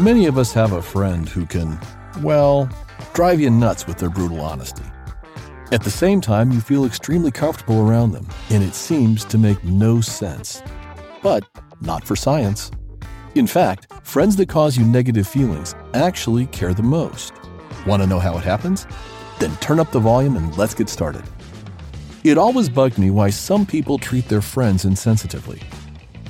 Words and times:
Many 0.00 0.24
of 0.24 0.38
us 0.38 0.50
have 0.54 0.72
a 0.72 0.80
friend 0.80 1.28
who 1.28 1.44
can, 1.44 1.78
well, 2.22 2.70
drive 3.12 3.38
you 3.38 3.50
nuts 3.50 3.86
with 3.86 3.98
their 3.98 4.08
brutal 4.08 4.40
honesty. 4.40 4.84
At 5.72 5.84
the 5.84 5.90
same 5.90 6.22
time, 6.22 6.50
you 6.50 6.62
feel 6.62 6.86
extremely 6.86 7.30
comfortable 7.30 7.86
around 7.86 8.12
them, 8.12 8.26
and 8.48 8.64
it 8.64 8.74
seems 8.74 9.26
to 9.26 9.36
make 9.36 9.62
no 9.62 10.00
sense. 10.00 10.62
But 11.22 11.44
not 11.82 12.02
for 12.02 12.16
science. 12.16 12.70
In 13.34 13.46
fact, 13.46 13.92
friends 14.02 14.36
that 14.36 14.48
cause 14.48 14.78
you 14.78 14.86
negative 14.86 15.28
feelings 15.28 15.74
actually 15.92 16.46
care 16.46 16.72
the 16.72 16.82
most. 16.82 17.34
Want 17.86 18.02
to 18.02 18.08
know 18.08 18.20
how 18.20 18.38
it 18.38 18.42
happens? 18.42 18.86
Then 19.38 19.54
turn 19.56 19.78
up 19.78 19.90
the 19.90 20.00
volume 20.00 20.38
and 20.38 20.56
let's 20.56 20.72
get 20.72 20.88
started. 20.88 21.24
It 22.24 22.38
always 22.38 22.70
bugged 22.70 22.96
me 22.96 23.10
why 23.10 23.28
some 23.28 23.66
people 23.66 23.98
treat 23.98 24.28
their 24.28 24.40
friends 24.40 24.86
insensitively. 24.86 25.62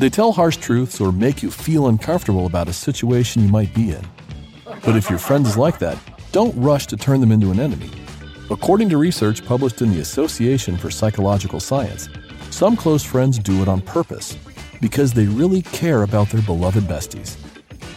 They 0.00 0.08
tell 0.08 0.32
harsh 0.32 0.56
truths 0.56 0.98
or 0.98 1.12
make 1.12 1.42
you 1.42 1.50
feel 1.50 1.86
uncomfortable 1.86 2.46
about 2.46 2.68
a 2.68 2.72
situation 2.72 3.42
you 3.42 3.50
might 3.50 3.74
be 3.74 3.90
in. 3.90 4.02
But 4.82 4.96
if 4.96 5.10
your 5.10 5.18
friend 5.18 5.46
is 5.46 5.58
like 5.58 5.78
that, 5.80 5.98
don't 6.32 6.56
rush 6.56 6.86
to 6.86 6.96
turn 6.96 7.20
them 7.20 7.30
into 7.30 7.50
an 7.50 7.60
enemy. 7.60 7.90
According 8.48 8.88
to 8.88 8.96
research 8.96 9.44
published 9.44 9.82
in 9.82 9.92
the 9.92 10.00
Association 10.00 10.78
for 10.78 10.90
Psychological 10.90 11.60
Science, 11.60 12.08
some 12.48 12.78
close 12.78 13.04
friends 13.04 13.38
do 13.38 13.60
it 13.60 13.68
on 13.68 13.82
purpose 13.82 14.38
because 14.80 15.12
they 15.12 15.26
really 15.26 15.60
care 15.60 16.02
about 16.02 16.30
their 16.30 16.40
beloved 16.40 16.84
besties. 16.84 17.36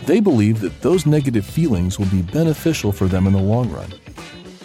They 0.05 0.19
believe 0.19 0.59
that 0.59 0.81
those 0.81 1.05
negative 1.05 1.45
feelings 1.45 1.97
will 1.97 2.07
be 2.07 2.21
beneficial 2.21 2.91
for 2.91 3.07
them 3.07 3.27
in 3.27 3.31
the 3.31 3.39
long 3.39 3.71
run. 3.71 3.93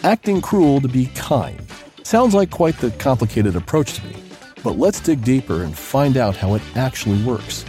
Acting 0.03 0.41
cruel 0.41 0.81
to 0.81 0.89
be 0.89 1.05
kind 1.15 1.57
sounds 2.03 2.33
like 2.33 2.51
quite 2.51 2.77
the 2.79 2.91
complicated 2.91 3.55
approach 3.55 3.93
to 3.93 4.05
me. 4.07 4.18
But 4.63 4.77
let's 4.77 4.99
dig 4.99 5.23
deeper 5.23 5.63
and 5.63 5.77
find 5.77 6.17
out 6.17 6.35
how 6.35 6.55
it 6.55 6.61
actually 6.75 7.21
works. 7.23 7.65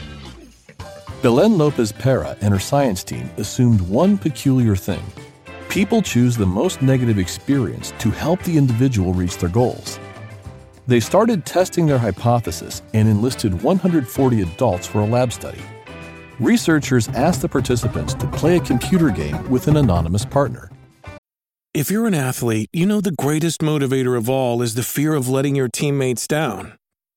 Belen 1.22 1.58
Lopez 1.58 1.92
Pera 1.92 2.36
and 2.40 2.52
her 2.52 2.60
science 2.60 3.04
team 3.04 3.30
assumed 3.36 3.80
one 3.82 4.16
peculiar 4.16 4.74
thing 4.76 5.02
people 5.70 6.02
choose 6.02 6.36
the 6.36 6.44
most 6.44 6.82
negative 6.82 7.16
experience 7.16 7.92
to 8.00 8.10
help 8.10 8.42
the 8.42 8.58
individual 8.58 9.14
reach 9.14 9.38
their 9.38 9.48
goals. 9.48 10.00
They 10.88 10.98
started 10.98 11.46
testing 11.46 11.86
their 11.86 11.98
hypothesis 11.98 12.82
and 12.92 13.08
enlisted 13.08 13.62
140 13.62 14.42
adults 14.42 14.88
for 14.88 14.98
a 14.98 15.06
lab 15.06 15.32
study. 15.32 15.62
Researchers 16.40 17.06
asked 17.10 17.42
the 17.42 17.48
participants 17.48 18.14
to 18.14 18.26
play 18.26 18.56
a 18.56 18.60
computer 18.60 19.10
game 19.10 19.48
with 19.48 19.68
an 19.68 19.76
anonymous 19.76 20.24
partner. 20.24 20.72
If 21.72 21.88
you're 21.88 22.08
an 22.08 22.14
athlete, 22.14 22.68
you 22.72 22.84
know 22.84 23.00
the 23.00 23.12
greatest 23.12 23.60
motivator 23.60 24.18
of 24.18 24.28
all 24.28 24.62
is 24.62 24.74
the 24.74 24.82
fear 24.82 25.14
of 25.14 25.28
letting 25.28 25.54
your 25.54 25.68
teammates 25.68 26.26
down. 26.26 26.79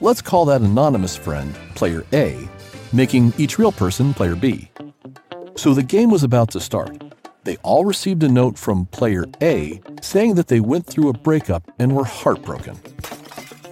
Let's 0.00 0.20
call 0.20 0.44
that 0.46 0.60
anonymous 0.60 1.16
friend 1.16 1.54
player 1.74 2.04
A, 2.12 2.48
making 2.92 3.32
each 3.38 3.58
real 3.58 3.72
person 3.72 4.12
player 4.12 4.34
B. 4.34 4.70
So 5.54 5.72
the 5.72 5.84
game 5.84 6.10
was 6.10 6.24
about 6.24 6.50
to 6.50 6.60
start. 6.60 7.02
They 7.44 7.56
all 7.58 7.84
received 7.84 8.22
a 8.24 8.28
note 8.28 8.58
from 8.58 8.86
player 8.86 9.24
A 9.40 9.80
saying 10.02 10.34
that 10.34 10.48
they 10.48 10.60
went 10.60 10.86
through 10.86 11.10
a 11.10 11.18
breakup 11.18 11.70
and 11.78 11.94
were 11.94 12.04
heartbroken. 12.04 12.74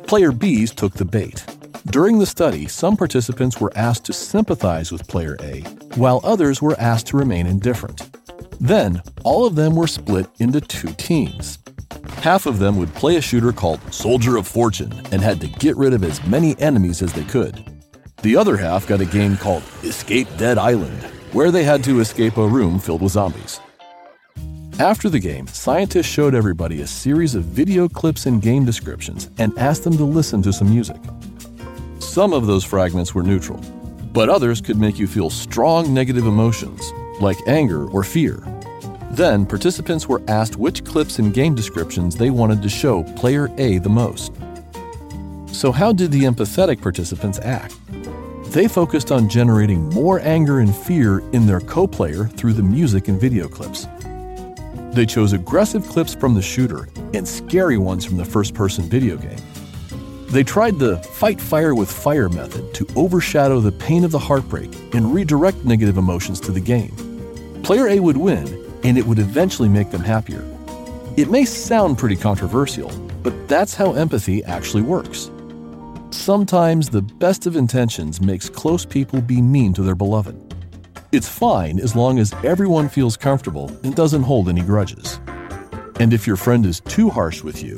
Player 0.06 0.30
B's 0.30 0.70
took 0.70 0.94
the 0.94 1.04
bait. 1.04 1.44
During 1.86 2.20
the 2.20 2.26
study, 2.26 2.68
some 2.68 2.96
participants 2.96 3.60
were 3.60 3.72
asked 3.74 4.04
to 4.04 4.12
sympathize 4.12 4.92
with 4.92 5.08
player 5.08 5.36
A, 5.40 5.62
while 5.96 6.20
others 6.22 6.62
were 6.62 6.78
asked 6.78 7.08
to 7.08 7.16
remain 7.16 7.46
indifferent. 7.46 8.08
Then, 8.60 9.02
all 9.24 9.44
of 9.44 9.56
them 9.56 9.74
were 9.74 9.88
split 9.88 10.28
into 10.38 10.60
two 10.60 10.92
teams. 10.92 11.58
Half 12.22 12.46
of 12.46 12.60
them 12.60 12.76
would 12.76 12.94
play 12.94 13.16
a 13.16 13.20
shooter 13.20 13.50
called 13.50 13.80
Soldier 13.92 14.36
of 14.36 14.46
Fortune 14.46 14.92
and 15.10 15.20
had 15.20 15.40
to 15.40 15.48
get 15.48 15.76
rid 15.76 15.92
of 15.92 16.04
as 16.04 16.24
many 16.24 16.56
enemies 16.60 17.02
as 17.02 17.12
they 17.12 17.24
could. 17.24 17.64
The 18.22 18.36
other 18.36 18.56
half 18.56 18.86
got 18.86 19.00
a 19.00 19.04
game 19.04 19.36
called 19.36 19.64
Escape 19.82 20.28
Dead 20.36 20.56
Island, 20.56 21.02
where 21.32 21.50
they 21.50 21.64
had 21.64 21.82
to 21.82 21.98
escape 21.98 22.36
a 22.36 22.46
room 22.46 22.78
filled 22.78 23.02
with 23.02 23.10
zombies. 23.10 23.58
After 24.78 25.08
the 25.08 25.18
game, 25.18 25.48
scientists 25.48 26.06
showed 26.06 26.32
everybody 26.32 26.82
a 26.82 26.86
series 26.86 27.34
of 27.34 27.42
video 27.42 27.88
clips 27.88 28.26
and 28.26 28.40
game 28.40 28.64
descriptions 28.64 29.28
and 29.38 29.58
asked 29.58 29.82
them 29.82 29.96
to 29.96 30.04
listen 30.04 30.42
to 30.42 30.52
some 30.52 30.70
music. 30.70 31.00
Some 31.98 32.32
of 32.32 32.46
those 32.46 32.62
fragments 32.62 33.16
were 33.16 33.24
neutral, 33.24 33.58
but 34.12 34.28
others 34.28 34.60
could 34.60 34.78
make 34.78 34.96
you 34.96 35.08
feel 35.08 35.28
strong 35.28 35.92
negative 35.92 36.28
emotions, 36.28 36.92
like 37.20 37.38
anger 37.48 37.88
or 37.88 38.04
fear. 38.04 38.44
Then, 39.12 39.44
participants 39.44 40.08
were 40.08 40.22
asked 40.26 40.56
which 40.56 40.84
clips 40.84 41.18
and 41.18 41.34
game 41.34 41.54
descriptions 41.54 42.16
they 42.16 42.30
wanted 42.30 42.62
to 42.62 42.70
show 42.70 43.02
player 43.14 43.50
A 43.58 43.76
the 43.76 43.90
most. 43.90 44.32
So, 45.48 45.70
how 45.70 45.92
did 45.92 46.10
the 46.10 46.22
empathetic 46.22 46.80
participants 46.80 47.38
act? 47.40 47.76
They 48.52 48.68
focused 48.68 49.12
on 49.12 49.28
generating 49.28 49.90
more 49.90 50.18
anger 50.20 50.60
and 50.60 50.74
fear 50.74 51.18
in 51.32 51.46
their 51.46 51.60
co 51.60 51.86
player 51.86 52.24
through 52.26 52.54
the 52.54 52.62
music 52.62 53.08
and 53.08 53.20
video 53.20 53.48
clips. 53.48 53.86
They 54.94 55.04
chose 55.04 55.34
aggressive 55.34 55.86
clips 55.86 56.14
from 56.14 56.34
the 56.34 56.42
shooter 56.42 56.88
and 57.12 57.28
scary 57.28 57.76
ones 57.76 58.06
from 58.06 58.16
the 58.16 58.24
first 58.24 58.54
person 58.54 58.84
video 58.84 59.16
game. 59.16 59.40
They 60.28 60.42
tried 60.42 60.78
the 60.78 60.96
fight 60.96 61.38
fire 61.38 61.74
with 61.74 61.92
fire 61.92 62.30
method 62.30 62.72
to 62.74 62.86
overshadow 62.96 63.60
the 63.60 63.72
pain 63.72 64.04
of 64.04 64.10
the 64.10 64.18
heartbreak 64.18 64.74
and 64.94 65.14
redirect 65.14 65.66
negative 65.66 65.98
emotions 65.98 66.40
to 66.40 66.52
the 66.52 66.60
game. 66.60 66.94
Player 67.62 67.88
A 67.88 68.00
would 68.00 68.16
win 68.16 68.61
and 68.84 68.98
it 68.98 69.06
would 69.06 69.19
eventually 69.19 69.69
make 69.69 69.91
them 69.91 70.03
happier. 70.03 70.44
It 71.16 71.31
may 71.31 71.44
sound 71.44 71.98
pretty 71.98 72.16
controversial, 72.16 72.91
but 73.22 73.48
that's 73.48 73.75
how 73.75 73.93
empathy 73.93 74.43
actually 74.44 74.82
works. 74.82 75.31
Sometimes 76.10 76.88
the 76.88 77.03
best 77.03 77.47
of 77.47 77.56
intentions 77.56 78.20
makes 78.20 78.48
close 78.48 78.84
people 78.84 79.20
be 79.20 79.43
mean 79.43 79.72
to 79.75 79.82
their 79.82 79.94
beloved. 79.94 80.54
It's 81.12 81.28
fine 81.28 81.78
as 81.78 81.94
long 81.94 82.19
as 82.19 82.32
everyone 82.44 82.88
feels 82.88 83.16
comfortable 83.16 83.69
and 83.84 83.94
doesn't 83.94 84.22
hold 84.22 84.48
any 84.48 84.62
grudges. 84.62 85.20
And 86.00 86.12
if 86.12 86.26
your 86.26 86.37
friend 86.37 86.64
is 86.64 86.81
too 86.81 87.10
harsh 87.10 87.43
with 87.43 87.62
you, 87.62 87.76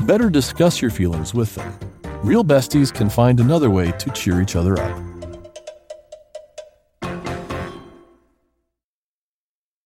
better 0.00 0.28
discuss 0.30 0.82
your 0.82 0.90
feelings 0.90 1.34
with 1.34 1.54
them. 1.54 1.78
Real 2.22 2.44
besties 2.44 2.92
can 2.92 3.08
find 3.08 3.38
another 3.38 3.70
way 3.70 3.92
to 3.92 4.10
cheer 4.10 4.40
each 4.42 4.56
other 4.56 4.78
up. 4.78 5.05